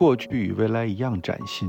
[0.00, 1.68] 过去与未来一样崭新。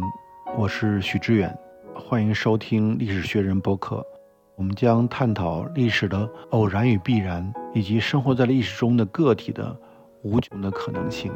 [0.58, 1.54] 我是许知远，
[1.93, 4.01] 欢迎收听历史学人播客。
[4.56, 9.78] 我们将探讨历史的偶然与必然，以及生活在历史中的个体的
[10.23, 11.30] 无穷的可能性。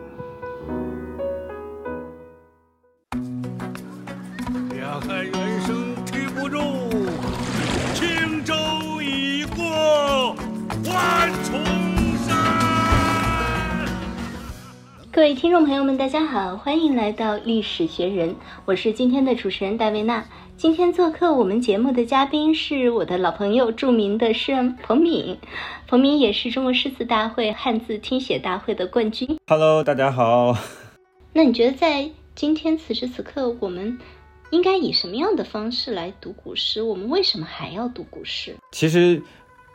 [15.26, 20.23] 位听众朋友们，大家好，欢迎来到历史学人，我是今天的主持人戴维娜。
[20.55, 25.36] 今天做客我们节目的嘉宾是我的老朋友，著名的诗人彭敏。
[25.88, 29.40] 彭敏也是中国诗词大会汉字听写大会的冠军。
[29.48, 30.55] Hello，大家好。
[31.34, 33.98] 那你觉得在今天此时此刻，我们
[34.52, 36.84] 应该以什么样的方式来读古诗？
[36.84, 38.55] 我们为什么还要读古诗？
[38.72, 39.23] 其实，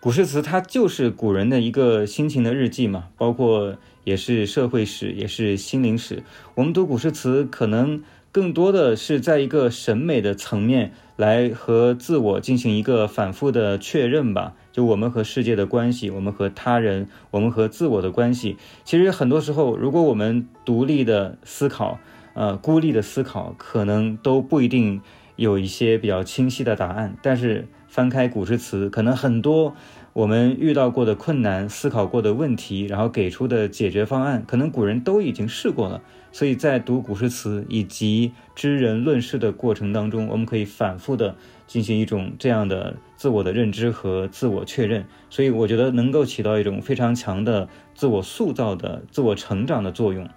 [0.01, 6.23] 古诗词它就是古人的一个心情的日记嘛，包括也是社会史，也是心灵史。
[6.55, 14.55] 我们读古诗词，可能更多的是在一个审美的层面来和自我进行一个反复的确认吧。
[14.73, 18.57] 就我们和世界的关系，我们和他人，我们和自我的关系。
[18.85, 21.99] 其实很多时候，如果我们独立的思考，
[22.35, 25.03] 呃，孤立的思考，可能都不一定
[25.35, 27.17] 有一些比较清晰的答案。
[27.21, 29.75] 但是翻开古诗词，可能很多
[30.13, 36.03] 我们遇到过的困难、思考过的问题，然后给出的解决方案，可能古人都已经试过了。
[36.33, 41.35] 所以在读古诗词以及知人论事的过程当中，我们可以反复的
[41.67, 45.05] 进行一种这样的自我的认知和自我确认。
[45.29, 50.29] 所以我觉得能够起到一种非常强的自我塑造的、自我成长的作用。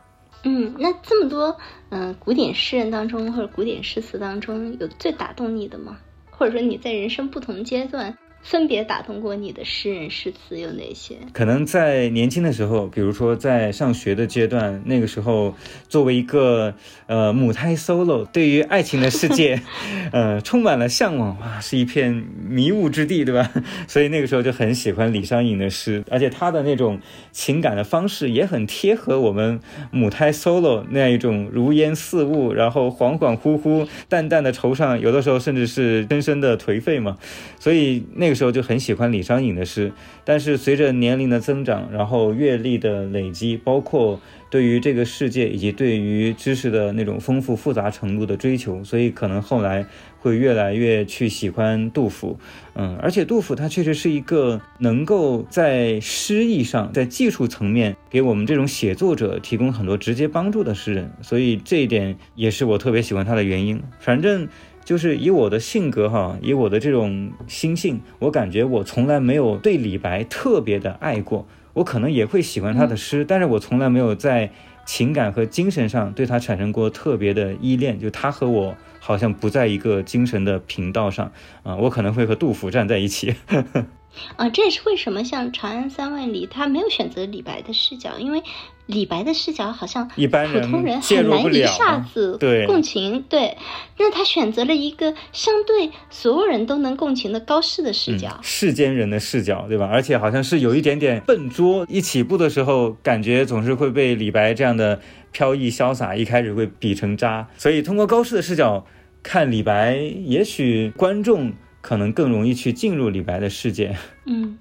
[0.43, 1.55] 嗯，那这么多
[1.89, 5.97] 嗯、古典诗人当中或者古典诗词当中，有最打动你的吗？
[6.31, 11.15] 或者说你在人生不同阶段分别打动过你的诗人诗词有哪些？
[11.31, 15.55] 可能在年轻的时候，比如说在上学的阶段，那个时候
[15.87, 16.75] 作为一个
[17.07, 19.61] 呃母胎 solo，对于爱情的世界，
[20.11, 23.49] 呃充满了向往，哇，是一片迷雾之地，对吧？
[23.87, 26.99] 所以那个时候就很喜欢李商隐的诗，而且他的那种
[27.31, 37.17] 情感的方式也很贴合我们母胎 solo 那样一种如烟似雾，然后恍恍惚惚、淡淡的惆怅，有的时候甚至是深深的颓废嘛。
[37.59, 39.91] 所以那时候就很喜欢李商隐的诗，
[40.23, 49.85] 但是随着年龄的增长，然后阅历的累积，包括对于这个世界以及对于知识的那种丰富复杂程度的追求，所以可能后来
[50.19, 52.37] 会越来越去喜欢杜甫。
[52.75, 63.81] 嗯，而且杜甫他确实是一个能够在诗意上，在技术层面给我们这种写作者提供很多直接帮助的诗人，所以这一点也是我特别喜欢他的原因。
[63.99, 64.47] 反正。
[64.83, 71.47] 就是以我的性格哈，以我的这种心性，我感觉我从来没有对李白特别的爱过。
[71.73, 74.51] 我可能也会喜欢他的诗，但是我从来没有在
[74.85, 77.99] 情感和精神上对他产生过特别的依恋。
[77.99, 81.31] 就他和我好像不在一个精神的频道上
[81.63, 83.33] 啊，我可能会和杜甫站在一起。
[84.35, 88.43] 啊，这也是为什么像《长安三万里》，他没有选择李白的视角，因为
[88.85, 93.23] 李白的视角好像一般普通人很难一下子对共情。
[93.29, 93.57] 对，
[93.97, 98.29] 那他选择了一个相对所有人都能共情的高适的视角。
[98.37, 99.89] 嗯，世间人的视角，对吧？
[99.91, 104.99] 而且好像是有一点点笨拙，一起步的时候感觉总是会被李白这样的
[105.31, 107.47] 飘逸潇洒，一开始会比成渣。
[107.57, 108.85] 所以通过高适的视角
[109.23, 109.95] 看李白，
[110.25, 111.53] 也许观众
[111.83, 113.97] 可能更容易去进入李白的世界。
[114.25, 114.57] 嗯，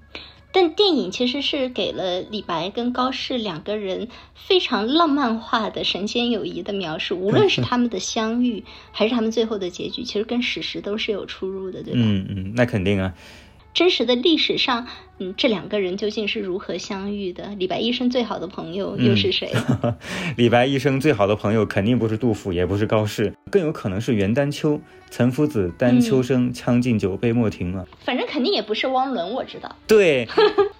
[0.51, 11.99] 但电影其实是给了李白跟高适两个人非常浪漫化的神仙友谊的描述，无论是他们的相遇，还是他们最后的结局，其实跟史实都是有出入的，对吧？
[12.03, 13.13] 嗯嗯，那肯定啊。
[13.73, 14.85] 真实的历史上，
[15.19, 17.53] 嗯，这两个人究竟是如何相遇的？
[17.57, 19.51] 李白一生最好的朋友又是谁？
[20.35, 24.79] 李白一生最好的朋友肯定不是杜甫，也不是高适，更有可能是袁丹丘。
[25.11, 27.85] 岑夫子，丹丘生，将进酒，杯莫停嘛。
[28.03, 29.75] 反正肯定也不是汪伦，我知道。
[29.85, 30.27] 对，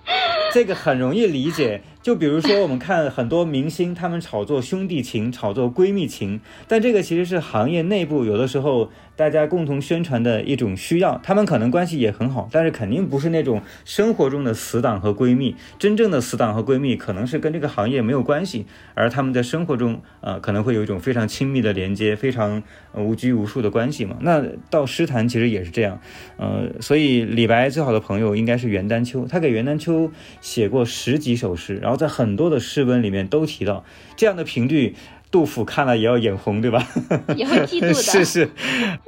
[0.52, 1.84] 这个很容易理解。
[2.02, 11.22] 就比如说，我们看很多明星，他们炒作兄弟情，炒作闺蜜情，但这个其实是行业内部有的时候大家共同宣传的一种需要。
[11.24, 15.55] 他们可能关系也很好，但是肯定不是那种生活中的死党和闺蜜。
[15.79, 24.17] 真正的死党和闺蜜可能是跟这个行业没有关系，而他们在生活中，呃，可能会有一种非常亲密的连接，非常、呃、无拘无束的关系嘛。
[24.22, 25.99] 那到诗坛其实也是这样，
[26.37, 30.11] 呃，所以李白最好的朋友应该是袁丹丘，他给袁丹丘
[30.41, 33.84] 写过十几首诗，然后在很多的诗文里面都提到
[34.16, 34.96] 这样的频率。
[35.31, 36.87] 杜甫看了也要眼红，对吧？
[37.35, 37.93] 也会嫉妒的。
[37.97, 38.52] 是是，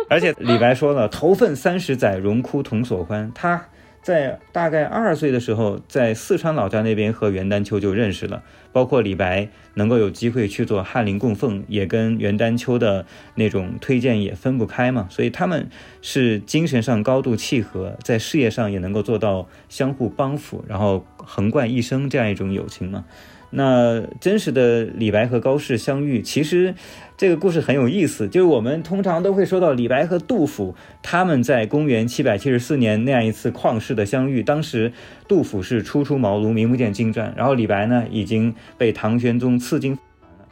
[0.10, 3.68] 而且李白说了：“头份三十载，荣枯同所欢。”他
[4.06, 8.44] 在大概二十岁的时候，在四川老家那边和袁丹秋就认识了。
[8.72, 15.08] 包括李白能够有机会去做翰林供奉，也跟袁丹秋的那种推荐也分不开嘛。
[15.10, 15.68] 所以他们
[16.04, 23.06] 是精神上高度契合，在事业上也能够做到相互帮扶，然后横贯一生这样一种友情嘛。
[23.50, 26.76] 那真实的李白和高适相遇，其实
[27.18, 28.28] 这个故事很有意思。
[28.28, 34.44] 就是我们通常都会说到李白和杜甫他们在公元七百七十四年那样一次旷世的相遇。
[34.44, 34.92] 当时
[35.28, 39.98] 杜甫是初出茅庐，名不见经传，然后李白呢已经被唐玄宗赐金。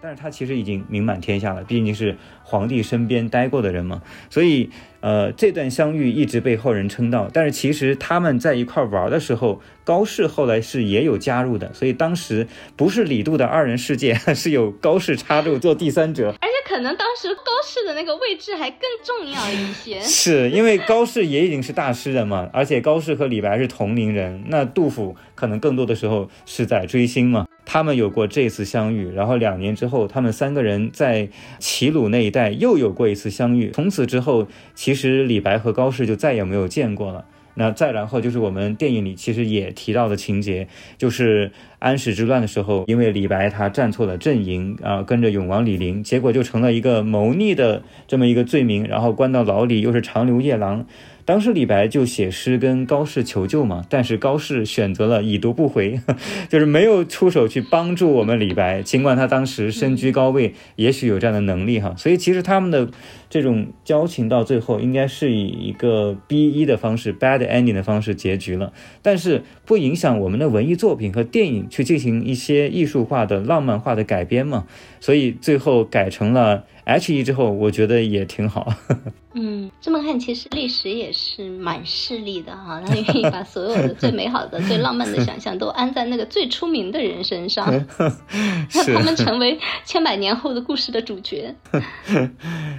[0.02, 4.70] 但是他其实已经名满天下了，毕竟是皇帝身边待过的人嘛，所以
[5.00, 7.30] 呃这段相遇一直被后人称道。
[7.32, 16.34] 但是其实他们在一块玩的时候，高适后来是也有加入的，所以当时不是李杜的二人世界， 是有高适插入做第三者。
[16.40, 27.48] 而且可能当时高适的那个位置还更重要一些，是因为高适也已经是大诗人嘛，而且高适和李白是同龄人，那杜甫可能更多的时候是在追星嘛。
[27.66, 33.72] 他们有过这次相遇，然后两年之后，他们三个人在齐鲁那一带又有过一次相遇。
[33.72, 37.26] 从此之后，其实李白和高适就再也没有见过了。
[37.56, 40.68] 那再然后就是我们电影里其实也提到的情节，
[40.98, 50.86] 就是安史之乱的时候，因为李白他站错了阵营啊，跟着永王李陵，结果就成了一个谋逆的这么一个罪名，然后关到牢里，又是长留夜郎。
[51.26, 56.00] 当时李白就写诗跟高适求救嘛，但是高适选择了已读不回，
[56.50, 58.82] 就是没有出手去帮助我们李白。
[58.82, 62.90] 尽管他当时身居高位，也许有这样的能力哈，所以其实他们的
[63.30, 68.74] 这种交情到最后应该是以一个 B 一的方式，bad ending 的方式结局了。
[69.02, 74.66] 但是不影响我们的文艺作品和电影去进行一些艺术化的、浪漫化的改编嘛，
[75.00, 76.66] 所以最后改成了。
[76.86, 78.74] H 一之后，我觉得也挺好。
[79.36, 87.66] 嗯，这么看，其实历史也是蛮势利的哈，他愿意把所有的最美好的、最浪漫的想象都安在那个最出名的人身上，
[87.98, 91.56] 让 他们成为千百年后的故事的主角。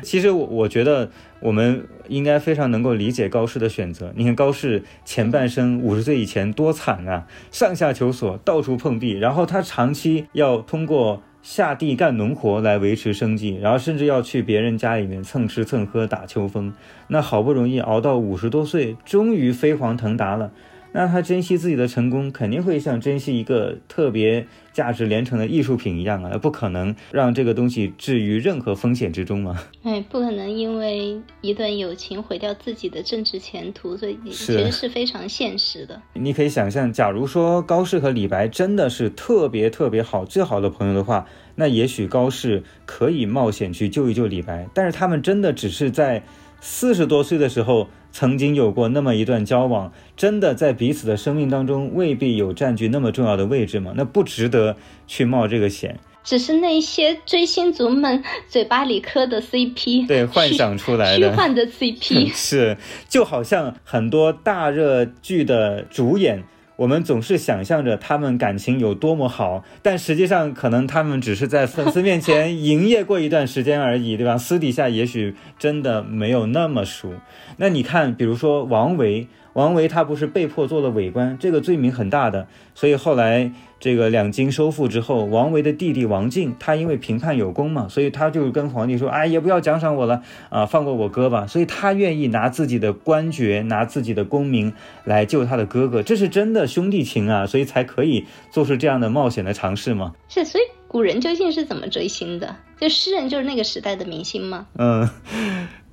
[0.03, 1.11] 其实我我觉得
[1.41, 4.13] 我们应该非常能够理解高适的选择。
[4.15, 11.23] 你看高适前半生五十岁以前多惨啊，上下求索，到处碰壁，然后他长期要通过。
[11.45, 16.73] 下地干农活来维持生计，然后甚至要去别人家里面蹭吃蹭喝打秋风。
[17.09, 20.51] 那好不容易熬到五十多岁，终于飞黄腾达了。
[20.97, 29.61] 那他珍惜自己的成功，肯定会像珍惜一个特别价值连城的艺术品一样啊，不可能让这个东西置于任何风险之中嘛。
[29.83, 36.01] 哎，不可能因为一段友情毁掉自己的政治前途，所以其实是非常现实的。
[36.13, 41.27] 你可以想象，假如说高适和李白真的是特别特别好、最好的朋友的话，
[41.57, 44.69] 那也许高适可以冒险去救一救李白。
[44.73, 46.23] 但是他们真的只是在
[46.67, 47.89] 四十多岁的时候。
[48.17, 53.93] 曾经有过那么一段交往，真的在彼此的生命当中未必有占据那么重要的位置吗？
[53.97, 54.77] 那不值得
[55.09, 55.99] 去冒这个险。
[56.23, 62.77] 只是那些追星族们嘴巴里磕的 CP，对，幻想出来的虚幻的 CP， 是
[63.09, 66.45] 就好像很多大热剧的主演。
[66.77, 74.37] 我们总是想象着他们感情有多么好，但实际上可能他们只是在粉丝面前营业过一段时间而已，对吧？
[74.37, 77.15] 私底下也许真的没有那么熟。
[77.59, 79.29] 那你看，比如说王维。
[79.55, 91.47] 王维他不是被迫做了伪官，这个罪名很大的，所以后来这个两京收复之后，王维的弟弟王进，他因为评判有功嘛，所以他就跟皇帝说，哎，也不要奖赏我了啊，放过我哥吧。
[91.47, 100.15] 所以他愿意拿自己的官爵，拿自己的功名来救他的哥哥，这是真的兄弟情啊，所以才可以做出这样的冒险的尝试嘛。
[100.29, 102.57] 是，所以古人究竟是怎么追星的？
[102.81, 104.67] 就诗人就是那个时代的明星吗？
[104.77, 105.09] 嗯。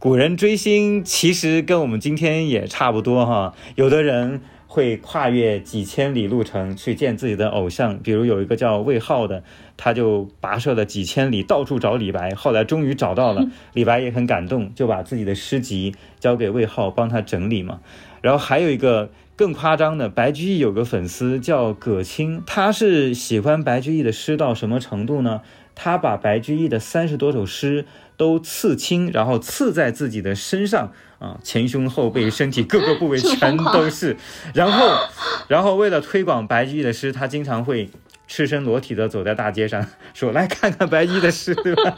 [0.01, 9.43] 古人追星其实跟我们今天也差不多哈，有的人会跨越几千里路程去见自己的偶像，比如有一个叫魏浩的，
[9.77, 17.79] 他就跋涉了几千里到处找李白，后来终于找到了， 李白也很感动，就把自己的诗集交给魏浩帮他整理嘛。
[18.21, 25.41] 然后还有一个更夸张的，白居易有个粉丝叫葛青，他是喜欢白居易的诗到什么程度呢？
[25.81, 27.85] 他把白居易的三十多首诗。
[28.17, 34.15] 都刺青，然后刺在自己的身上啊，前胸后背、身体各个部位全都是。
[34.53, 34.95] 然后，
[35.49, 37.89] 然后为了推广白居易的诗，他经常会
[38.27, 39.83] 赤身裸体的走在大街上，
[40.13, 41.97] 说：“来看看白居易的诗，对吧？”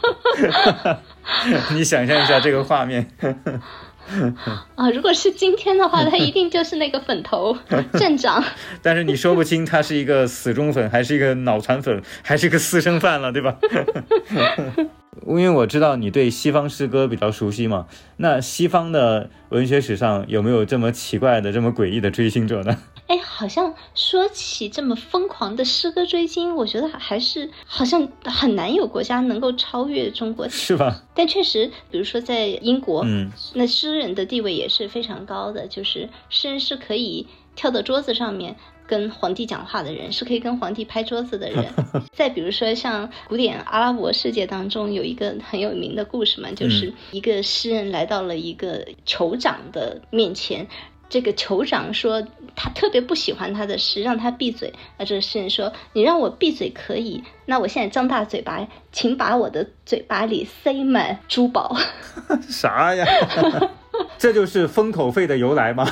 [1.76, 3.06] 你想象一下这个画面。
[4.76, 7.56] 啊，如果是今天的话，他一定就是那个粉头
[7.94, 8.42] 镇长。
[8.82, 13.56] 但是你说不清他是一个死忠粉，还是一个脑残粉，还是一个私生饭了，对吧？
[15.26, 17.86] 因为我知道你对西方诗歌比较熟悉嘛，
[18.18, 22.76] 那西方的文学史上有没有这么奇怪的、这么诡异的追星者呢？
[23.06, 31.02] 哎，好像说起这么疯狂的诗歌追星，我觉得还是好像很难有国家能够超越中国，是吧？
[31.14, 38.56] 但确实，比如说在英国，嗯，那诗人的地位也是非常高的，就是诗人是可以跳到桌子上面
[38.86, 41.66] 跟皇帝讲话的人，是可以跟皇帝拍桌子的人。
[42.14, 50.66] 再比如说，像古典阿拉伯世界当中有一个很有名的故事嘛，就是一个诗人来到了一个酋长的面前。
[51.14, 54.72] 这个酋长说他特别不喜欢他的诗，让他闭嘴。
[54.98, 61.76] 那这个诗人说：“你让我闭嘴可以，那我现在张大嘴巴，请把我的嘴巴里塞满珠宝。
[62.50, 63.06] ”啥呀？
[64.18, 65.86] 这就是封口费的由来吗？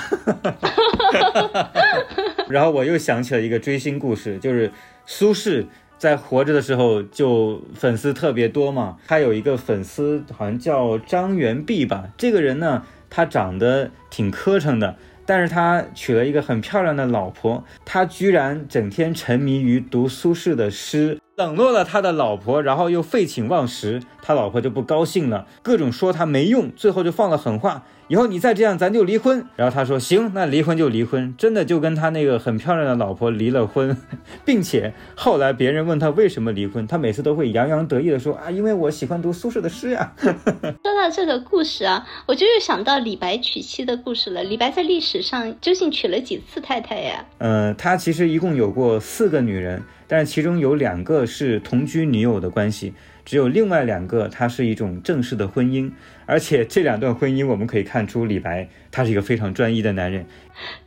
[2.50, 4.72] 然后我又想起了一个追星故事，就是
[5.06, 5.66] 苏轼
[5.98, 8.96] 在活着的时候就粉丝特别多嘛。
[9.06, 14.96] 他有一个粉丝好像叫张元弼吧，这个人呢，他长得挺磕碜的。
[15.24, 27.84] 但是他娶了一个很漂亮的老婆，他居然整天沉迷于读苏轼的诗，冷落了他的老婆，然后又废寝忘食，他老婆就不高兴了，各种说他没用，最后就放了狠话。
[28.12, 29.46] 以后你再这样，咱就离婚。
[29.56, 33.96] 然后他说行，那离婚就离婚，真的就跟他那个很漂亮的老婆离了婚，
[34.44, 40.12] 并且后来别人问他为什么离婚，他每次都会洋洋得意的说啊，因为我喜欢读苏轼的诗呀。
[40.20, 44.44] 说到这个故事啊，我就又想到李白娶妻的故事了。
[44.44, 47.24] 李白在历史上究竟娶了几次太太呀？
[47.38, 52.92] 嗯，他其实一共有过四个女人，但是其中有两个是同居女友的关系。
[53.24, 55.92] 只有另外两个，它是一种正式的婚姻，
[56.32, 60.24] 而且这两段婚姻，我们可以看出李白他是一个非常专一的男人，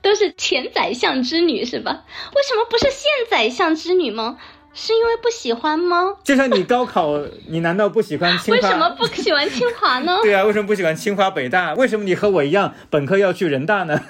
[0.02, 2.04] 都是前宰相之女是吧？
[2.36, 4.40] 为什么不是现宰相之女吗？
[4.78, 6.16] 是因为不喜欢吗？
[6.22, 7.18] 就像你高考，
[7.48, 8.62] 你难道不喜欢清华？
[8.62, 10.20] 为什么不喜欢清华呢？
[10.22, 11.74] 对啊，为什么不喜欢清华北大？
[11.76, 14.02] 为什么你和我一样，本科要去人大呢？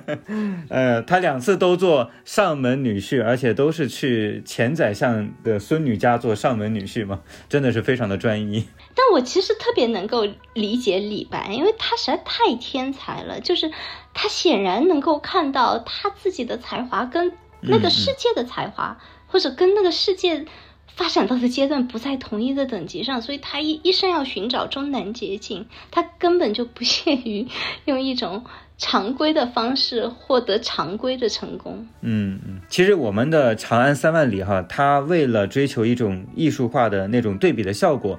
[0.70, 8.66] 呃，他两次都做上门女婿，而且都是去前宰相的孙女家做上门女婿嘛，真的是非常的专一。
[8.94, 13.70] 但我其实特别能够理解李白，因为他实在太天才了，就是
[14.14, 18.96] 他显然能够看到他自己的才华跟那个世界的才华。
[19.28, 20.44] 或者跟那个世界
[20.96, 27.46] 发展到的阶段不在同一个等级上，所以他一一生要寻找终南捷径，他根本就不屑于
[27.86, 28.44] 用一种
[28.76, 31.86] 常规的方式获得常规的成功。
[32.00, 38.18] 嗯，其实我们的《长安三万里》哈，他为了追求一种艺术化的那种对比的效果。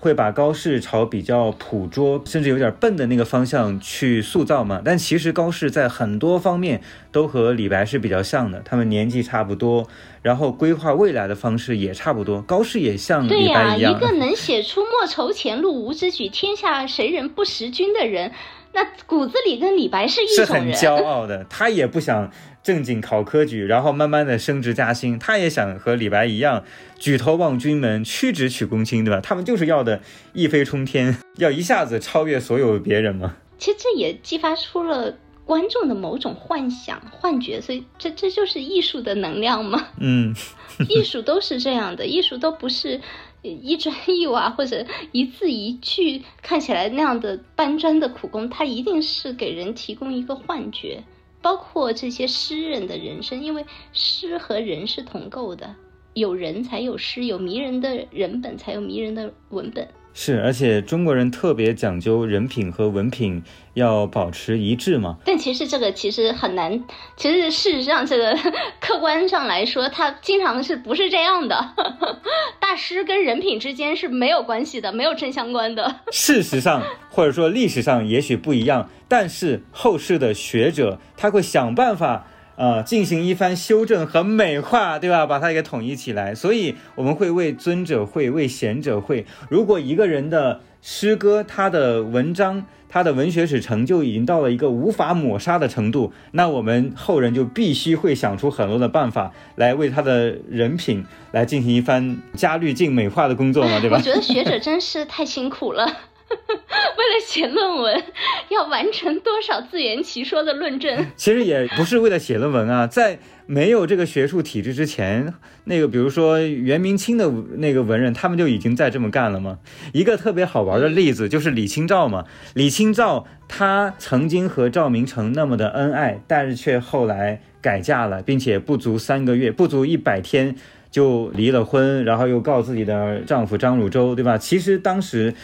[0.00, 4.80] 会把高适朝比较捕捉，甚至有点笨的那个方向去塑造嘛？
[4.84, 9.88] 但其实高适在很多方面都和李白是比较像的，他们年纪差不多，
[10.22, 12.40] 然后规划未来的方式也差不多。
[12.42, 18.30] 高适也像李白一样，一个能写出“莫愁前路无知己，天下谁人不识君”的人，
[18.72, 20.76] 那骨子里跟李白是一种人。
[20.76, 22.30] 是很骄傲的，他也不想。
[22.68, 26.62] 正经考科举，然后慢慢的升职加薪，他也想和李白一样
[26.98, 29.22] 举头望君门，屈指取公卿，对吧？
[29.22, 30.02] 他们就是要的
[30.34, 33.36] 一飞冲天， 要一下子超越所有别人嘛。
[33.56, 39.86] 其实这也激发出了观众的某种幻想、幻觉，所以这这就是艺术的能量嘛。
[39.98, 40.36] 嗯，
[40.90, 43.00] 艺术都是这样的，艺术都不是
[43.40, 51.02] 一砖一瓦或者一字一句看起来那样的搬砖的苦工，它一定是给人提供一个幻觉。
[51.40, 55.74] 包括这些诗人的人生，因为诗和人是同构的，
[56.14, 59.88] 有人才有诗，有迷人的人本才有迷人的文本。
[60.20, 63.40] 是，而且中国人特别讲究人品和文品
[63.74, 65.18] 要保持一致嘛。
[65.24, 66.82] 但其实这个其实很难，
[67.16, 68.36] 其实事实上这个
[68.80, 71.72] 客观上来说，他经常是不是这样的？
[72.58, 76.00] 大师跟人品之间是没有关系的，没有正相关的。
[76.10, 82.26] 事实上，或者说历史上也许不一样，但是后世的学者他会想办法。
[82.58, 85.24] 呃，进行一番修正和美化，对吧？
[85.24, 86.34] 把它给统一起来。
[86.34, 89.24] 所以我们会为尊者会，为贤者会。
[89.48, 103.98] 如果一个人的诗歌、他的文章、他的文学史成就已经到了一个无法抹杀的程度，那我们后人就必须会想出很多的办法来为他的人品来进行一番加滤镜、美化的工作嘛，对吧？
[103.98, 105.86] 我觉得学者真是太辛苦了。
[106.98, 108.02] 为了写论文，
[108.50, 111.06] 要完成多少自圆其说的论证？
[111.16, 115.32] 其实也不是为了写论文啊，在没有这个学术体制之前，
[115.64, 119.58] 那个比如说元明清的那个文人，他们就已经在这么干了吗？
[119.92, 122.24] 一个特别好玩的例子就是李清照嘛。
[122.54, 130.54] 李清照她曾经和赵明诚那么的恩爱，但是却后来改嫁了，并且不足三个月，不足一百天
[130.90, 134.36] 就离了婚，然后又告自己的丈夫张汝舟，对吧？
[134.36, 135.34] 其实当时。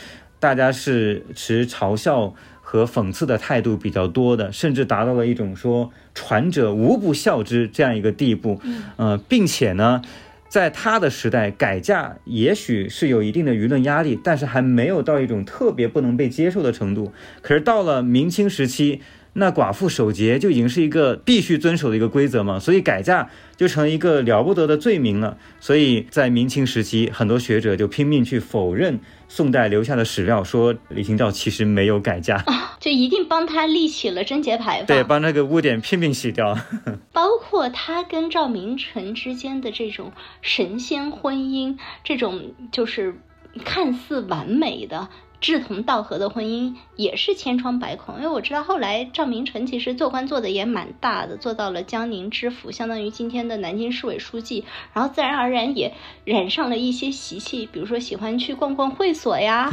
[0.45, 8.61] 大家是持嘲笑和讽刺的态度比较多的，甚至达到了一种说传者无不孝之这样一个地步。
[8.99, 10.03] 嗯，并且呢，
[10.51, 17.11] 在他的时代，改嫁也许是有一定的舆论压力，但是还没有到一种特别不能被接受的程度。
[17.41, 19.01] 可是到了明清时期。
[19.35, 25.37] 那寡妇守节就已经是一个必须遵守的一个规则嘛，所以改嫁就成了一个了不得的罪名了。
[25.61, 32.45] 所以在明清时期，很多学者就拼命去否认宋代留下的史料，说李清照其实没有改嫁，
[32.79, 36.57] 就一定帮他立起了贞节牌坊，对，帮那个污点拼命洗掉。
[37.13, 40.13] 包括他跟赵明诚之间的这种
[40.43, 43.17] 神仙婚姻，这种就是
[43.65, 45.09] 看似完美的。
[45.45, 55.93] 志同道合的婚姻也是千疮百孔，因为我知道后来赵明诚其实做官做的也蛮大的，做到了江宁知府，相当于今天的南京市委书记，然后自然而然也
[56.25, 59.71] 染上了一些习气，比如说喜欢去逛逛会所呀，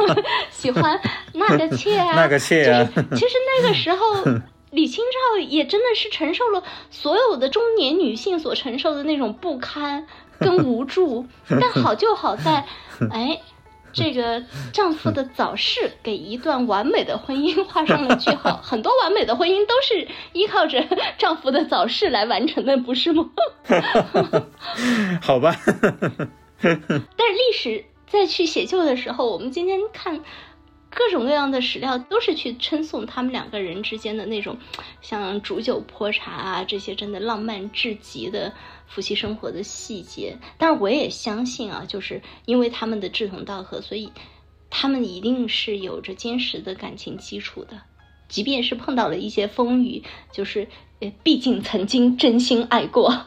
[0.52, 1.00] 喜欢
[1.32, 2.86] 纳 个妾啊，纳个妾啊。
[2.94, 4.06] 其实那个时候
[4.72, 10.06] 李清照也真的是承受了所有的中年女性所承受的那种不堪
[10.38, 12.66] 跟无助， 但好就好在，
[13.10, 13.40] 哎。
[13.94, 18.60] 这个丈夫的早逝给一段完美的婚姻画上了句号。
[18.62, 20.84] 很多完美的婚姻都是依靠着
[21.16, 23.30] 丈夫的早逝来完成的，不是吗？
[25.22, 25.56] 好吧。
[26.60, 30.20] 但是历史在去写就的时候，我们今天看。
[30.94, 34.58] 各种各样的史料都是去称颂他们两个人之间的那种，
[35.02, 38.52] 像煮酒泼茶啊这些真的浪漫至极的
[38.86, 40.38] 夫妻生活的细节。
[40.56, 44.12] 但是我也相信啊，就是因为他们的志同道合，所以
[44.70, 47.82] 他们一定是有着坚实的感情基础的。
[48.28, 50.68] 即便是碰到了一些风雨，就是
[51.00, 53.26] 呃，毕竟曾经真心爱过。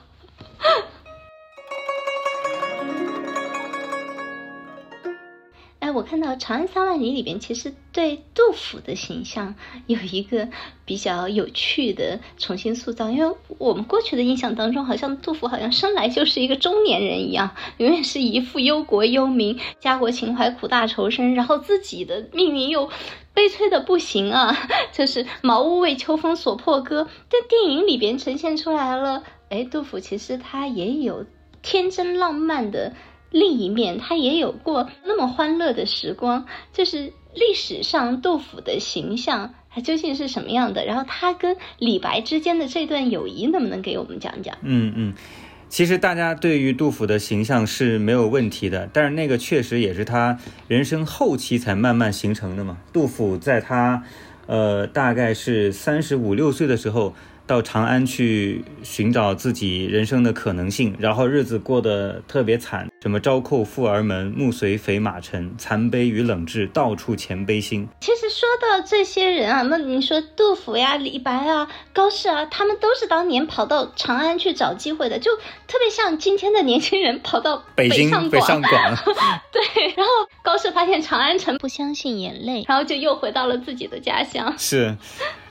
[5.97, 9.55] 我看到《长安三万里》里边，其实对杜甫的形象
[9.87, 10.47] 有一个
[10.85, 13.09] 比较有趣的重新塑造。
[13.09, 22.91] 因为我们过去的印象当中，好像杜甫好像生来就是一个中年人一样，永远是一副忧国忧民、家国情怀、苦大仇深，然后自己的命运又
[23.33, 24.55] 悲催的不行啊，
[24.93, 27.07] 就是茅屋为秋风所破歌。
[27.27, 31.25] 但电影里边呈现出来了，哎，杜甫其实他也有
[31.63, 32.93] 天真浪漫的。
[33.31, 36.45] 另一面，他也有过那么欢乐的时光。
[36.73, 40.85] 就是历史上杜甫的形象，他究竟是什么样的？
[40.85, 44.57] 然后他跟李白之间的这段友谊，能不能给我们讲讲？
[44.61, 45.13] 嗯嗯，
[45.69, 52.77] 其实大家对于杜甫的形象是没有问题的，但是那个确实也是他人生后期才慢慢形成的嘛。
[52.93, 54.03] 杜甫在他，
[54.45, 57.13] 呃，大概是三十五六岁的时候。
[57.47, 67.87] 到长安去寻找自己人生的可能性，然后日子过得特别惨，什么朝扣富儿门，暮随肥马尘，残悲与冷炙，到处前悲心。
[68.01, 75.31] 其实说到这些人啊，那你说杜甫呀、李白啊、高适啊，他们都是当年跑到长安去找机会的，就
[75.67, 78.95] 特别像今天的年轻人跑到北京北上广。
[79.53, 80.11] 对，然后
[80.43, 84.53] 高适发现长安城不相信眼泪，然后就又回到了自己的家乡。
[84.57, 84.97] 是。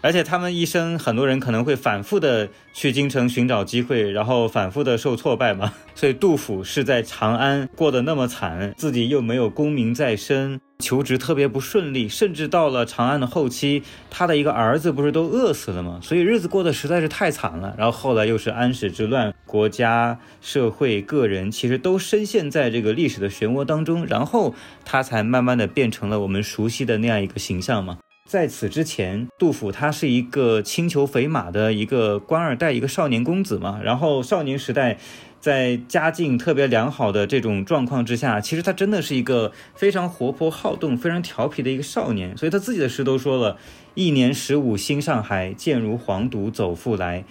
[0.07, 5.73] 而且他们一生，很多人可能会反复的去京城寻找机会，然后反复的受挫败嘛。
[5.97, 15.99] 所以杜甫是在长安过得那么惨，自己又没有功名在身，求职特别不顺利，甚至到了长安的后期，他的一个儿子不是都饿死了吗？
[16.01, 17.75] 所以日子过得实在是太惨了。
[17.77, 27.99] 然后后来又是安史之乱，国家、社会、个人其实都深陷在这个历史的漩涡当中，然后他才慢慢的变成了我们熟悉的那样一个形象嘛。
[28.27, 33.81] 在此之前，杜甫他是一个轻裘肥马的一个官二代，一个少年公子嘛。
[33.85, 34.99] 然后少年时代，
[35.41, 42.37] 在家境特别良好的这种状况之下，其实他真的是一个非常活泼好动、非常调皮的一个少年。
[42.37, 43.59] 所以他自己的诗都说了
[43.95, 47.25] ：“一年十五心上海，渐如黄犊走复来。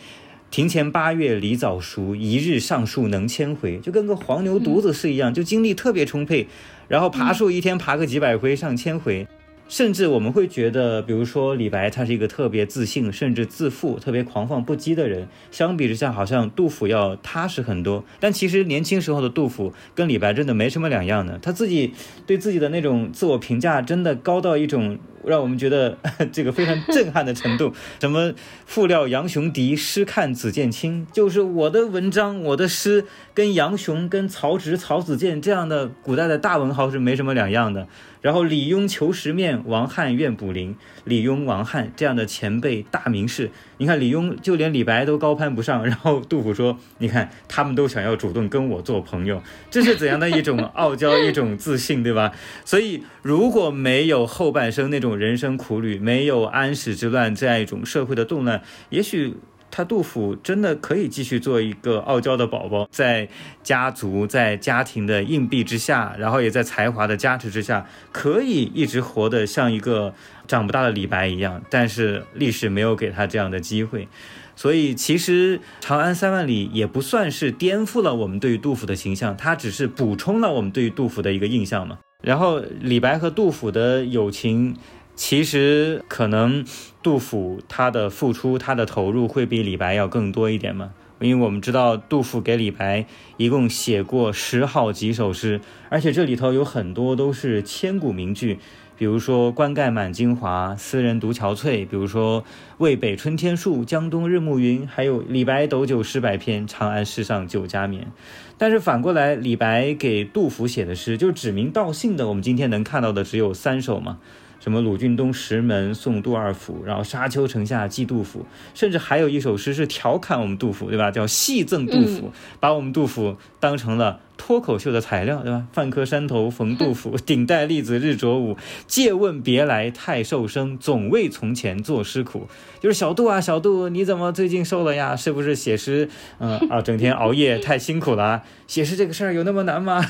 [0.50, 6.48] 庭前八月梨枣熟，一日上树能千回。”就跟个黄牛犊子是一样，就精力特别充沛，
[6.88, 9.28] 然后爬树一天爬个几百回、上千回。
[9.68, 15.28] 甚至我们会觉得，比如说李白，他是一个特别自信，甚至自负、特别狂放不羁的人。
[15.50, 18.06] 相比之下，好像杜甫要踏实很多。
[18.20, 21.40] 但其实年轻时候的杜甫跟李白真的没什么两样的。
[21.40, 21.94] 他自己
[22.28, 25.98] 对自己的那种自我评价，真的高到一种让我们觉得
[26.32, 27.74] 这个非常震撼的程度。
[28.00, 28.34] 什么
[28.68, 37.88] “复料杨雄敌，诗看子建清”，就是我的文章、我的诗跟杨雄、跟曹植、曹子建这样的古代的大文豪是没什么两样的。
[38.26, 40.76] 然后李邕求实面，王翰愿补陵。
[41.04, 45.86] 李邕、王翰这样的前辈大名士，你看李邕就连李白都高攀不上。
[45.86, 52.32] 然后杜甫说：“你看他们都想要主动跟我做朋友，这是怎样的一种傲娇，一种自信，对吧？”
[52.66, 59.36] 所以如果没有后半生那种人生苦旅，没有安史之乱这样一种社会的动乱，也许。
[59.76, 63.28] 他杜甫真的可以继续做一个傲娇的宝宝，在
[63.62, 70.14] 家族、在家庭的硬币之下，然后也在才华的加持之下，可以一直活得像一个
[70.48, 71.62] 长不大的李白一样。
[71.70, 74.08] 但是历史没有给他这样的机会，
[74.56, 82.00] 所以其实《长安三万里》也不算是颠覆了我们对于杜甫的形象，它只是补充了我们对于杜甫的一个印象嘛。
[82.24, 84.78] 然后李白和杜甫的友情。
[85.16, 86.66] 其实可能
[87.02, 93.06] 杜甫他的付出、他的投入会比李白要更多一点嘛，因为我们知道杜甫给李白
[93.38, 98.60] 一共写过十好几首诗，而且这里头有很多都是千古名句，
[98.98, 102.44] 比如说“冠盖满京华，斯人独憔悴”，比如说
[102.80, 108.12] “渭北春天树，江东日暮云”，还有“李白斗酒诗百篇，长安市上酒家眠”。
[108.58, 114.20] 但是反过来，李白给杜甫写的诗，就指名道姓的，我们今天能看到的只有三首嘛。
[114.66, 121.12] 什么鲁郡东石门送杜二府，然后沙丘城下寄杜甫，甚至还有一首诗是调侃我们杜甫，对吧？
[121.12, 125.68] 叫戏赠杜甫，把我们杜甫当成了脱口秀的材料，对吧？
[125.72, 132.48] 范柯山头逢杜甫， 顶戴笠子日着午，借问别来太瘦生，总为从前作诗苦。
[132.80, 135.16] 就是小杜啊，小杜，你怎么最近瘦了呀？
[135.16, 138.42] 是不是写诗，嗯啊，整天熬夜太辛苦了？
[138.66, 140.04] 写诗这个事儿有那么难吗？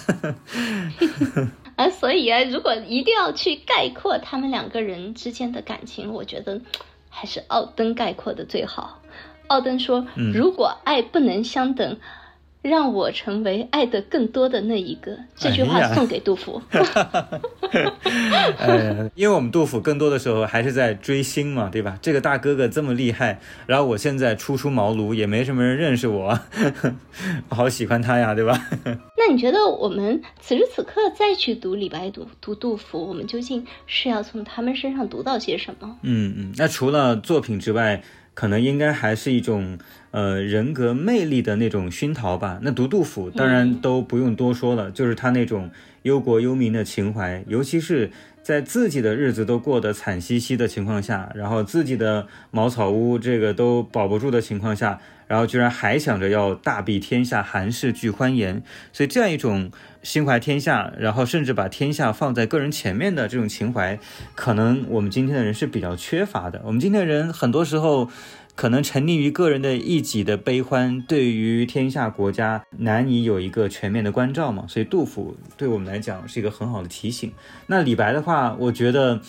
[1.75, 6.61] 啊，所以啊，如果一定要去概括他们两个人之间的感情，我觉得
[7.09, 9.01] 还是奥登概括的最好。
[9.47, 11.97] 奥登说：“如果爱不能相等。”
[12.67, 16.59] 让我成为爱的更多的那一个，这句话送给杜甫。
[18.57, 21.99] 呃，因为我们杜甫更多的时候还是在追星嘛，对吧？
[22.01, 26.39] 这个大哥哥这么厉害，然后我现在初出茅庐，也没什么人认识我，
[27.49, 28.59] 好喜欢他呀，对吧？
[29.15, 35.97] 那你觉得我们此时此刻再去读李白、读读杜甫，我们究竟是要从他们身上读到些什么？
[36.01, 38.01] 嗯嗯，那除了作品之外。
[38.35, 39.79] 可能应该还是一种
[40.11, 42.59] 呃人格魅力的那种熏陶吧。
[42.61, 45.71] 那读杜甫当然都不用多说了，就是他那种
[46.03, 48.11] 忧国忧民的情怀，尤其是
[48.43, 54.99] 在自己的日子都过得惨兮兮的情况下，然后自己的茅草屋这个都保不住的情况下。
[55.27, 58.61] 然后居然还想着要大庇天下寒士俱欢颜，
[58.93, 59.71] 所以这样一种
[60.03, 63.99] 心怀天下，然后甚至把天下放在个人前面的这种情怀，
[64.35, 66.61] 可能我们今天的人是比较缺乏的。
[66.65, 68.09] 我们今天的人很多时候
[68.55, 74.65] 可能沉溺于个人的一己的悲欢，对于天下国家难以有一个全面的关照嘛。
[74.67, 77.33] 所以杜甫对我们来讲是一个很好的提醒。
[77.67, 79.21] 那李白的话，我觉得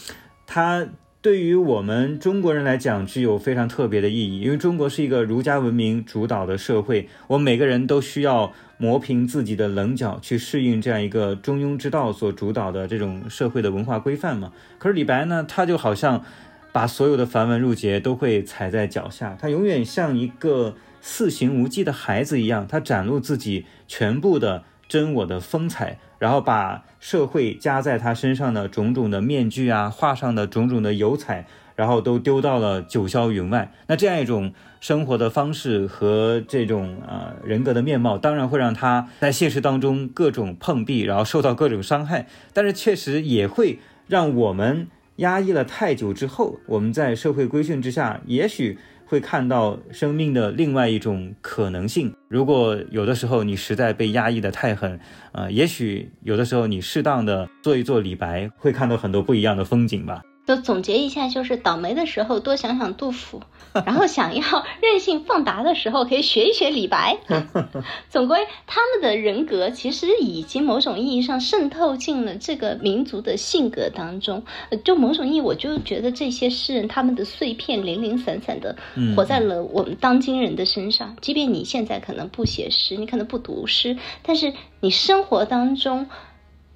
[0.47, 0.87] 他。
[1.27, 14.53] 对于我们中国人来讲，具有非常特别的意义，因为中国是一个儒家文明主导的社会，我们每个人都需要磨平自己的棱角，去适应这样一个中庸之道所主导的这种社会的文化规范嘛。
[14.79, 16.23] 可是李白呢，他就好像
[16.71, 25.99] 把所有的繁文缛节都会踩在脚下，他永远像一个肆行无忌的孩子一样，他展露自己全部的真我的风采。
[26.19, 33.73] 然后把社会加在他身上的种种的面具啊，画上的种种的油彩，然后都丢到了九霄云外。
[33.87, 42.27] 那这样一种生活的方式和这种呃人格的面貌，当然会让他在现实当中各种碰壁，然后受到各种伤害。
[42.53, 48.79] 但是确实也会让我们压抑了太久之后，我们在社会规训之下，也许。
[49.07, 52.13] 会看到生命的另外一种可能性。
[52.29, 54.99] 如果有的时候你实在被压抑的太狠，
[55.33, 60.23] 呃，也许有的时候你适当的做一做李白，会看到很多不一样的风景吧。
[60.47, 67.19] 就总结一下，就是倒霉的时候多想想杜甫，然后 想要任性放达的时候可以学一学李白。
[68.09, 74.45] 总归他们的人格其实已经某种意义上渗透进了这个民族的性格当中。
[74.85, 78.77] 就某种意义，我就觉得这些诗人他们的碎片零零散散的
[79.17, 81.17] 活在了我们当今人的身上。
[81.21, 86.07] 即便你现在可能不写诗，你可能不读诗，但是你生活当中。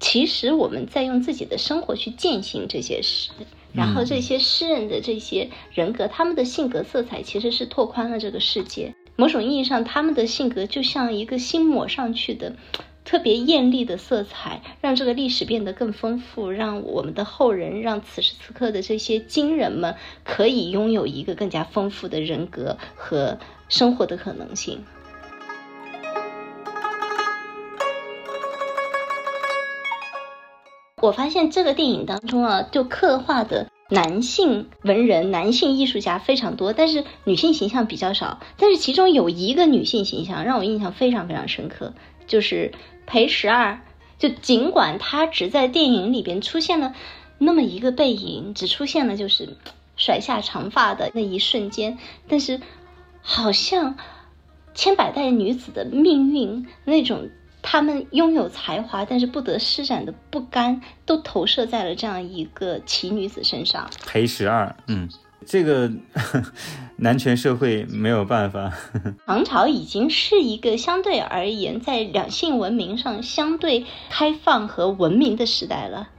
[0.03, 3.29] 其实我们在用自己的生活去践行这些诗，
[3.73, 8.93] 然后这些诗人的这些人格，他们的性格色彩其实是拓宽了这个世界。
[9.15, 12.55] 某种意义上，他们的性格就像一个新抹上去的。
[13.03, 24.85] 特别艳丽的色彩，让这个历史变得更丰富，让我们的后人，让此时此刻的这些今人们，可以拥有一个更加丰富的人格和生活的可能性。
[31.01, 38.39] 我发现这个电影当中啊，就刻画的男性文人、男性艺术家非常多，但是女性形象比较少。
[38.55, 41.93] 但是其中有一个女性形象让我印象非常非常深刻，
[42.27, 42.71] 就是
[43.07, 43.81] 裴十二。
[44.19, 46.93] 就尽管她只在电影里边出现了
[47.39, 49.57] 那么一个背影，只出现了就是
[49.97, 52.61] 甩下长发的那一瞬间，但是
[53.23, 53.97] 好像
[54.75, 57.31] 千百代女子的命运那种。
[57.61, 63.89] 他们拥有才华，但是不得施展的不甘，都投射在了这样一个奇女子身上。
[64.05, 65.07] 裴十二，嗯，
[65.45, 65.91] 这个
[66.97, 68.71] 男权社会没有办法。
[69.25, 76.09] 唐朝已经是一个相对而言在两性文明上相对开放和文明的时代了。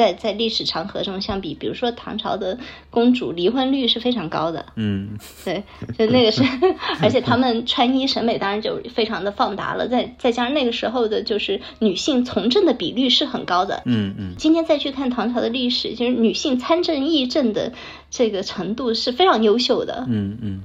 [0.00, 2.58] 在在历史长河中相比，比如说唐朝的
[2.88, 5.62] 公主离婚率是非常高的，嗯，对，
[5.98, 6.42] 就那个是，
[7.02, 17.74] 而且他们穿衣审美当然就非常的放达了，再再加上那个时候的就是女性从政的比率是很高的，嗯嗯，今天再去看唐朝的历史，就是女性参政议政的
[18.08, 20.64] 这个程度是非常优秀的，嗯嗯，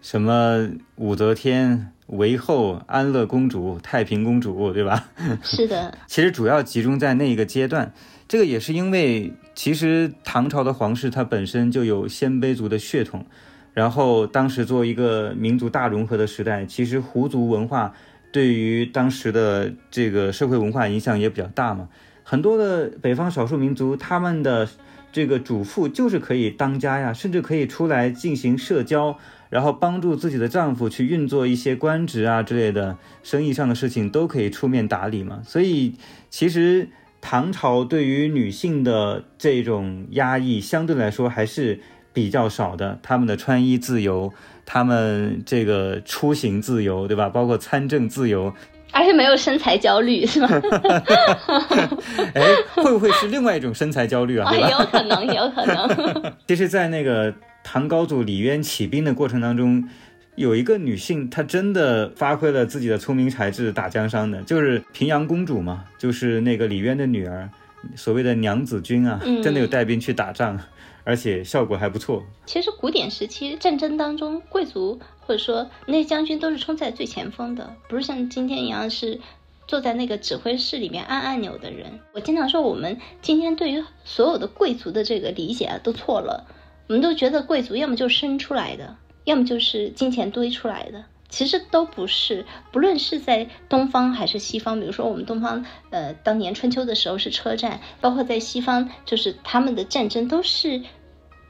[0.00, 5.08] 什么武则天、韦后、安乐公主、太平公主，对吧？
[5.44, 7.92] 是的，其实主要集中在那一个阶段。
[8.32, 13.26] 这个也是因为，其实唐朝的皇室它本身就有鲜卑族的血统，
[13.74, 17.92] 然后当时作为一个民族大融合的时代，其实胡族文化
[18.32, 21.90] 对于当时的这个社会文化影响也比较大嘛。
[22.22, 24.66] 很多的北方少数民族，他们的
[25.12, 29.18] 这个主妇就是可以当家呀，甚至可以出来进行社交，
[29.50, 35.42] 然后帮助自己的丈夫去运作一些官职啊之类的生意上的事情，都可以出面打理嘛。
[35.44, 35.96] 所以
[36.30, 36.88] 其实。
[37.22, 41.80] 唐朝对于女性的这种压抑相对来说还是
[42.12, 44.30] 比较少的，她们的穿衣自由，
[44.66, 47.30] 她们这个出行自由，对吧？
[47.30, 48.52] 包括参政自由，
[48.90, 50.48] 而且没有身材焦虑，是吗？
[52.34, 52.42] 哎，
[52.74, 54.52] 会不会是另外一种身材焦虑啊？
[54.52, 56.34] 有可能，有可能。
[56.46, 57.32] 其实，在那个
[57.62, 59.88] 唐高祖李渊起兵的过程当中。
[60.34, 67.48] 有一个女性，她真的发挥了自己的聪明才智，打江山的，就是平阳公主嘛，就是那个李渊的女儿，
[67.96, 70.58] 所谓的娘子军啊，真的有带兵去打仗，
[71.04, 72.22] 而且效果还不错。
[72.46, 79.20] 其实古典时期战争当中，贵族或者说那些将军都是冲在最前锋的，不是像今天一样是
[79.68, 82.00] 坐在那个指挥室里面按按钮的人。
[82.14, 86.46] 我经常说，我们今天对于所有的贵族的这个理解啊，都错了。
[86.88, 88.96] 我们都觉得贵族要么就生出来的。
[89.24, 92.44] 要么就是金钱堆出来的，其实都不是。
[92.72, 100.82] 不论是在东方还是西方，比如说我们东方，呃，当年春秋的时候是车战，包括在西方，就是他们的战争都是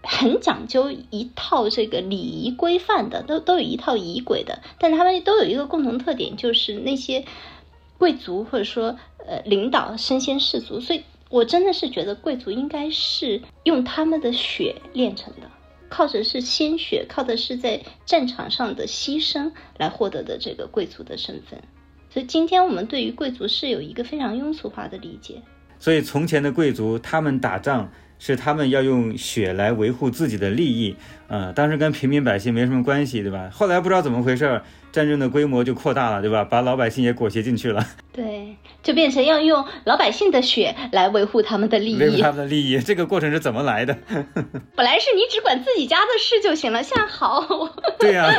[0.02, 4.60] 很讲究一套这个礼仪规范的，都都有一套仪轨的。
[4.78, 7.24] 但他们都有一个共同特点，就是那些
[7.98, 10.80] 贵族或者说呃领导身先士卒。
[10.80, 15.50] 所以我真的是觉得贵族应该是用他们的血炼成的。
[15.92, 21.60] 靠着是鲜血，靠的是在战场上的牺牲来获得的这个贵族的身份，
[22.08, 25.42] 所以今天我们对于贵族是有一个非常庸俗化的理解。
[25.78, 27.90] 所以从前的贵族，他们打仗。
[28.24, 30.94] 是他们要用血来维护自己的利益，
[31.26, 33.50] 呃，当时跟平民百姓没什么关系，对吧？
[33.52, 36.44] 后来不知道怎么回事，战争的规模就扩大了，对吧？
[36.44, 38.51] 把老百姓也裹挟进去了， 对，
[38.82, 43.96] 就变成要用老百姓的血来维护他们的利益，维护他们的利益，这个过程是怎么来的？
[44.74, 47.46] 本来是你只管自己家的事就行了，现在好，
[47.98, 48.34] 对呀。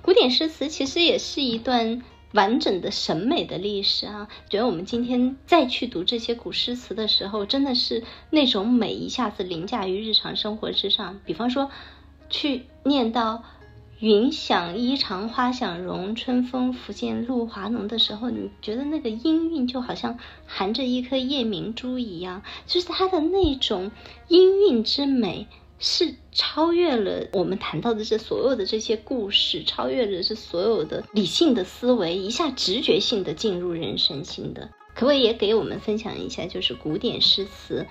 [0.00, 4.28] 古典诗词其实也是一段完整的审美的历史啊！
[4.50, 11.20] 觉得我们今天再去读这些古诗词的时候，真的是那种美一下子凌驾于日常生活之上。
[11.24, 11.70] 比方说，
[12.34, 13.44] 去念到
[14.00, 23.92] “云想衣裳花想容，春风拂槛露华浓”的时候，你觉得那个音韵就好像含着一颗夜明珠一样，就是它的那种
[24.26, 25.46] 音韵之美。
[25.80, 34.70] 是超越了我们谈到的这所有的这些故事，超越了这所有的理性的思维，一下直觉性的进入人身心的。
[34.94, 37.86] 可不可以也给我们分享一下，就是古典诗词，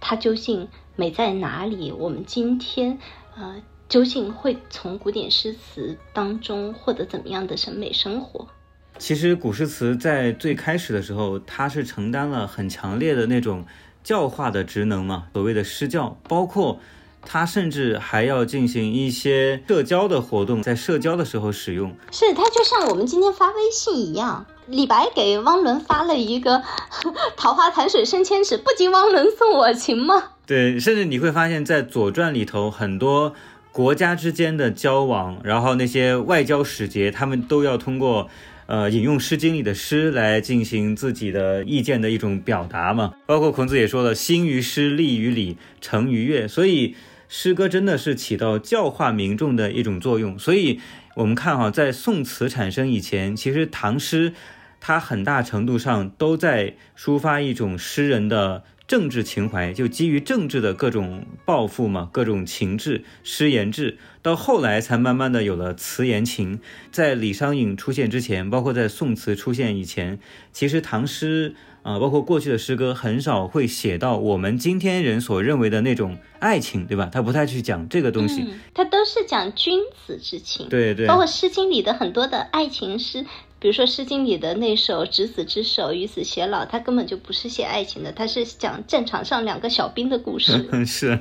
[0.00, 1.90] 它究竟美在哪里？
[1.90, 2.98] 我们今天
[3.38, 8.46] 呃究竟会从古典诗词当中获得怎么样的审美生活？
[8.98, 13.64] 其实古诗词在最开始的时候，它是承担了很强烈的那种
[14.02, 16.80] 教化的职能嘛，所谓的诗教，包括
[17.22, 21.96] 它甚至还要进行一些社交的活动，在社交的时候使用。
[22.10, 26.62] 是它就像我们今天发微信一样，李白给汪伦发了一个
[27.38, 30.32] “桃花潭水深千尺，不及汪伦送我情”吗？
[30.48, 33.34] 对，甚至你会发现在《左传》里头很多。
[33.70, 38.28] 国家之间的交往，然后那些外交使节，他们都要通过，
[38.66, 43.12] 呃，引用《诗经》里的诗来进行自己的意见的一种表达嘛。
[43.26, 46.96] 包括孔子也说了“兴于诗，立于礼，成于乐”，所以
[47.28, 50.36] 诗歌真的是起到教化民众的一种作用。
[50.36, 50.80] 所以
[51.14, 54.32] 我们看哈，在宋词产生以前，其实唐诗
[54.80, 58.64] 它很大程度上都在抒发一种诗人的。
[58.88, 66.58] 政治情怀就基于政治的各种抱负嘛，各种情志、诗言志，到后来才慢慢的有了词言情。
[66.90, 70.18] 在李商隐出现之前，包括在宋词出现以前，
[70.52, 77.10] 其实唐诗啊，包括过去的诗歌，很少会写到我们今天人所认为的那种爱情，对吧？
[77.12, 80.66] 他不太去讲这个东西，他都是讲君子之情。
[80.70, 83.26] 对对，包括《诗经》里的很多的爱情诗。
[83.60, 90.68] 比如说《诗经》里的那首“执子之手，与子偕老”，它根本就不是写爱情的，它是讲战场上两个小兵的故事。
[90.86, 91.18] 是，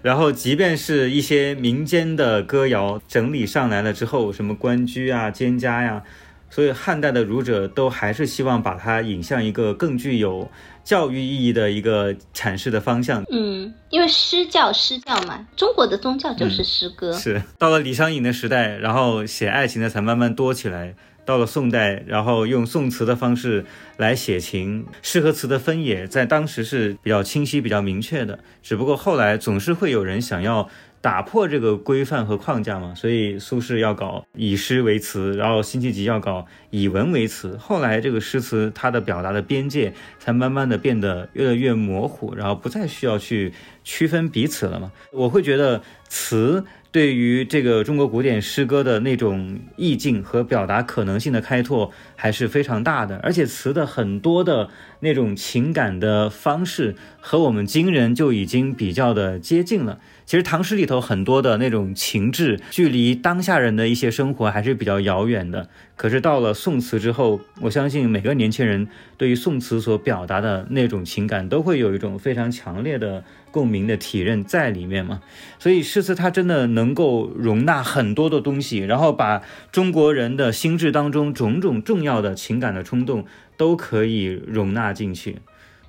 [0.00, 6.02] 然后即便是一些民间的歌谣整理上来了之后，什么关雎啊、蒹葭呀，
[6.48, 10.50] 所以汉代的儒者都还是希望把它引向一个更具有
[10.82, 13.22] 教育意义的一个阐释的方向。
[13.30, 17.12] 嗯，因为诗教诗教嘛，中国的宗教就是诗歌。
[17.12, 20.94] 是，到了李商隐的时代，然后写爱情的才慢慢多起来。
[21.26, 23.66] 到了宋代，然后用宋词的方式
[23.98, 28.38] 来写情，诗和词的分野在当时是比较清晰、比较明确的。
[28.62, 30.68] 只不过后来总是会有人想要
[31.00, 37.56] 打破这个规范和框架嘛，所以苏轼要搞以诗为词，然后辛弃疾要搞以文为词。
[37.56, 44.92] 后来这个诗词它的表达的边界才慢慢的变得越来越模糊，然后不再需要去区分彼此了嘛。
[45.12, 46.64] 我会觉得词。
[46.96, 60.00] 对于这个中国古典诗歌的那种意境和表达可能性的开拓还是非常大的，而且词的很多的那种情感的方式和我们今人就已经比较的接近了。
[60.26, 65.68] 其实唐诗里头很多的那种情志，距离当下人的一些生活还是比较遥远的。
[65.94, 75.22] 可是到了宋词之后，我相信每个年轻人对于宋词所表达的那种情感，都会有一种非常强烈的共鸣的体认在里面嘛。
[75.60, 83.24] 所以诗词它真的能够容纳很多的东西，然后把中国人的心智当中种种重要的情感的冲动
[83.56, 85.36] 都可以容纳进去。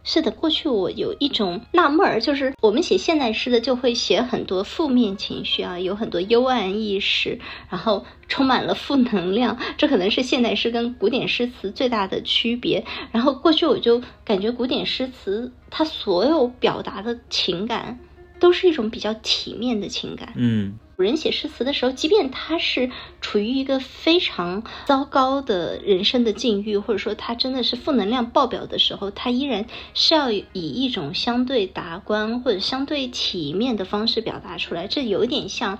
[0.10, 7.38] 是的，过去我有一种纳闷儿，就是我们写现代诗的就会写很多负面情绪啊，有很多幽暗意识，
[7.70, 12.86] 然后充满了负能量，这可能是现代诗跟古典诗词最大的区别。
[13.12, 18.00] 然后过去我就感觉古典诗词它所有表达的情感，
[18.39, 20.32] 都是一种比较体面的情感。
[20.38, 20.80] 嗯。
[21.03, 22.89] 人写诗词的时候，即便他是
[23.21, 34.88] 处于一个非常糟糕的人生的境遇，或者说他真的是负能量爆表的时候，他依然是要以一种相对达观或者相对体面的方式表达出来。
[34.88, 35.79] 这有点像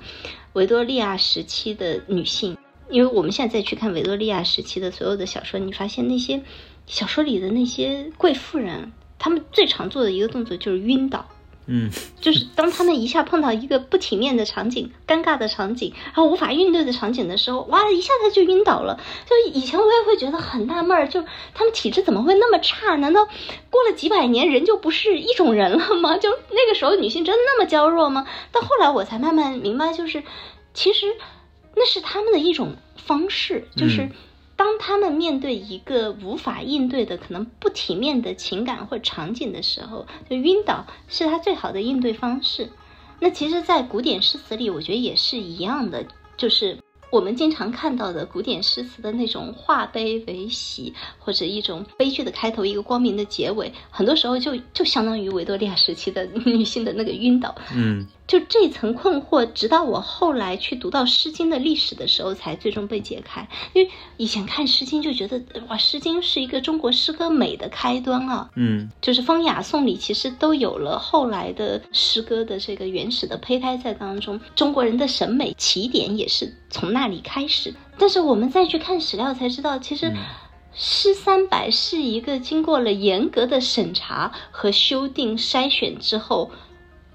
[0.53, 2.58] 维多利亚时期的女性，
[2.89, 6.43] 因为我们现在再去看维多利亚时期的所有的小说，你发现那些
[6.86, 11.27] 小说里的那些贵妇人，她们最常做的一个动作就是晕倒。
[11.67, 18.99] 嗯， 就是当他们一下碰到一个不体面的场景、尴尬的场景，然后无法应对的场景的时候，哇，一下他就晕倒了。
[19.25, 22.95] 就以前我也会觉得很纳闷儿，就他们体质怎么会那么差？
[22.95, 23.25] 难道
[23.69, 26.17] 过了几百年人就不是一种人了吗？
[26.17, 28.25] 就那个时候女性真的那么娇弱吗？
[28.51, 30.23] 到后来我才慢慢明白，就是
[30.73, 31.06] 其实
[31.75, 34.10] 那是他们的一种方式，就是。
[34.58, 42.70] 当他们面对一个无法应对的可能不体面的情感或场景的时候，就晕倒是他最好的应对方式。
[43.20, 46.78] 那其实，在古典诗词里，我觉得也是一样的，就是
[47.12, 57.56] 我们经常看到的古典诗词的那种化悲为喜，或者一种悲剧的开头，一个光明的结尾，很多时候就就相当于维多利亚时期的女性的那个晕倒。
[57.76, 58.08] 嗯。
[58.28, 63.48] 就这层困惑，直到我后来去读到《诗经》的历史的时候，才最终被解开。
[63.72, 68.50] 因为以前看《诗经》就觉得，哇，《诗经》是一个中国诗歌美的开端啊。
[68.56, 74.38] 嗯，就是风雅颂里其实都有了后来的诗歌的这个原始的胚胎在当中。
[74.54, 77.74] 中国人的审美起点也是从那里开始。
[77.98, 80.06] 但是我们再去看史料才知道，其实
[80.74, 86.52] 《诗三百》是一个经过了严格的审查和修订筛选之后。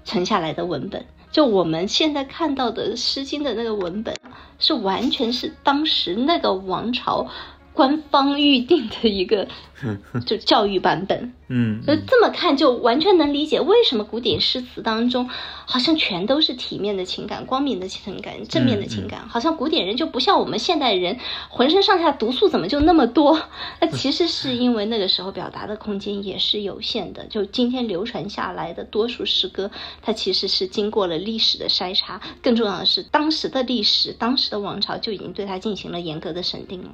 [0.03, 4.17] 存下来的文本，就我们现在看到的《诗经》的那个文本，
[4.59, 7.27] 是完全是当时那个王朝
[7.73, 9.47] 官方预定的一个
[10.25, 11.33] 就教育版本。
[11.49, 15.29] 嗯，所以这么看，就完全能理解为什么古典诗词当中
[15.65, 21.19] 好像全都是体面的情感、光明的情感、正面的情感，好像古典人就不像我们现代人，
[21.49, 23.39] 浑身上下毒素怎么就那么多？
[23.81, 27.25] 那其实是因为那个时候表达的空间也是有限的。
[27.25, 29.69] 就今天流传下来的多数诗歌，
[30.01, 36.89] 它其实是经过了历史的筛查，更重要的是当时的历史、当时的王朝就已经对它进行了严格的审定了。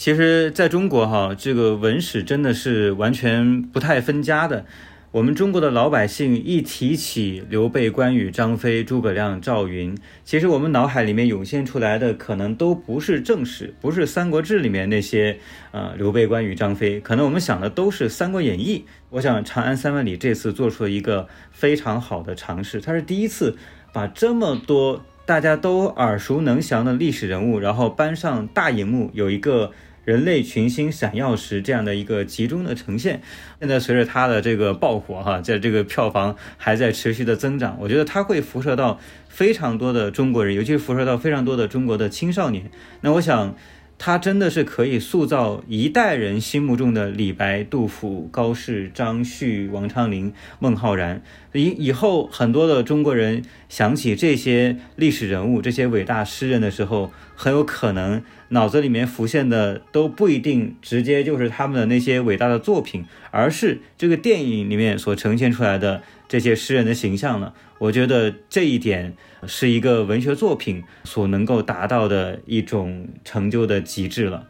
[0.00, 4.64] 其实，在中国哈，这个文史真的是完全不太分家的。
[5.10, 9.94] 我们中国的老百姓一提起刘备、关羽、张飞、诸葛亮、赵云，
[10.24, 15.38] 其实我们脑海里面涌现出来的可能都不是正史，不是《三国志》里面那些
[15.70, 18.78] 呃刘备、关羽、张飞，可能我们想的都是《三国演义》。
[19.10, 23.54] 我想，《长安三万里》这次做出了一个非常好的尝试，它是第一次
[23.92, 29.70] 把这么多大家都耳熟能详的历史人物，然后搬上大荧幕，有一个。
[30.10, 33.22] 人类群星闪耀时，这样的一个集中的呈现，
[33.60, 38.98] 现在随着它的这个爆火，哈，在这个票房还在持续的增长，我觉得它会辐射到
[39.28, 42.70] 非常多的中国人，尤其是辐射到非常多的中国的青少年。
[43.02, 43.54] 那我想。
[44.02, 51.20] 他真的是可以塑造一代人心目中的李白、杜甫、高适、张旭、王昌龄、孟浩然。
[51.52, 67.52] 以以后很多的中国人想起这些历史人物、这些伟大诗人的时候，很有可能脑子里面浮现的都不一定直接就是他们的那些伟大的作品，而是这个电影里面所呈现出来的这些诗人的形象了。
[67.78, 69.14] 我觉得这一点。
[69.46, 74.46] 是一个文学作品所能够达到的一种成就的极致了。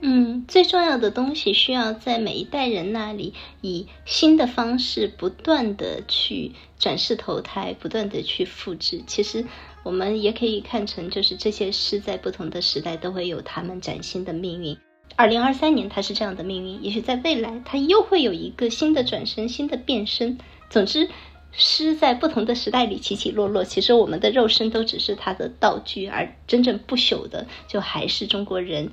[0.00, 6.50] 嗯，最重要的东西需要在每一代人那里以新的方式不断的去
[6.80, 9.04] 转世投胎，不断的去复制。
[9.06, 9.44] 其实
[9.84, 14.76] 我们也可以看成，就是这些诗在不同的时代都会有他们崭新的命运。
[15.14, 20.38] 二零二三年它是这样的命运，也许在未来它又会有一个新的转身、新的变身。
[20.70, 21.08] 总之。
[21.56, 28.90] 诗在不同的时代里起起落落，其实我们的肉身都只是它的道具，而真正不朽的，就还是中国人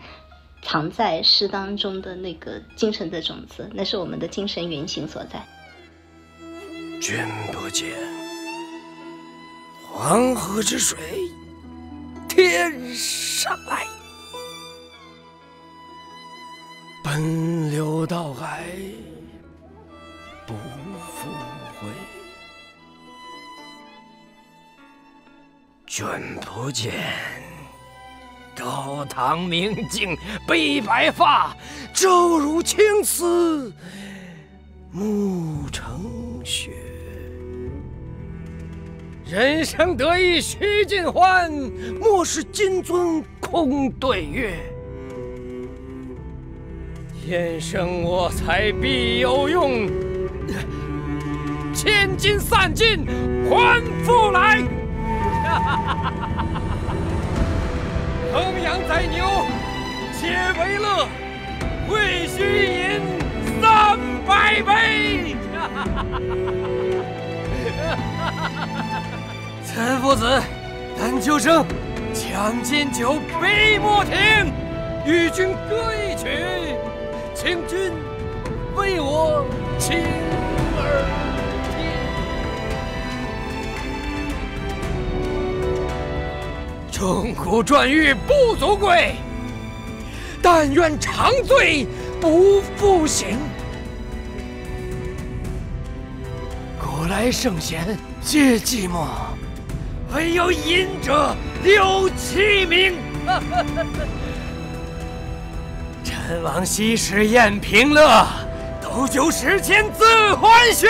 [0.61, 5.43] 藏在诗当中的那个精神的种子，那是我们的精神原型所在。
[7.01, 7.17] 君
[7.51, 7.89] 不见
[9.91, 10.99] 黄河之水
[12.29, 13.87] 天上来，
[17.03, 18.63] 奔流到海
[26.01, 26.09] 君
[26.43, 26.93] 不见，
[28.57, 31.55] 高堂明镜悲白发，
[31.93, 33.71] 朝如青丝
[34.91, 36.71] 暮成雪。
[39.27, 41.51] 人生得意须尽欢，
[41.99, 44.57] 莫使金樽空对月。
[47.23, 49.87] 天生我材必有用，
[51.75, 53.05] 千金散尽
[53.47, 54.63] 还复来。
[58.33, 59.25] 衡阳宰牛，
[60.13, 61.07] 且为乐，
[61.87, 63.01] 会须饮
[63.61, 65.35] 三百杯。
[69.65, 70.41] 岑夫子，
[70.97, 71.63] 丹丘生，
[72.13, 74.13] 《将进酒》杯莫停，
[75.05, 76.75] 与君歌一曲，
[77.33, 77.93] 请君
[78.75, 79.45] 为我
[79.77, 79.97] 倾
[80.77, 81.30] 耳。
[87.01, 89.15] 钟鼓馔玉不足贵，
[90.39, 91.87] 但愿长醉
[92.19, 93.39] 不复醒。
[96.79, 99.07] 古来圣贤皆寂寞，
[100.13, 102.93] 唯有饮者留其名。
[106.05, 108.27] 陈王昔时宴平乐，
[108.79, 110.87] 斗酒十千恣欢谑。